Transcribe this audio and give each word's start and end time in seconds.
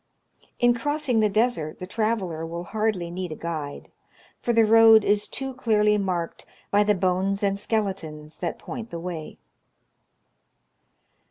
In 0.57 0.73
crossing 0.73 1.19
the 1.19 1.29
desert 1.29 1.77
the 1.77 1.85
traveler 1.85 2.43
will 2.43 2.63
hardly 2.63 3.11
need 3.11 3.31
a 3.31 3.35
guide, 3.35 3.91
for 4.41 4.51
the 4.51 4.65
road 4.65 5.03
is 5.03 5.27
too 5.27 5.53
clearly 5.53 5.95
marked 5.99 6.47
by 6.71 6.83
the 6.83 6.95
bones 6.95 7.43
and 7.43 7.55
skel 7.55 7.83
etons 7.93 8.39
that 8.39 8.57
point 8.57 8.89
the 8.89 8.99
M^ay. 8.99 9.37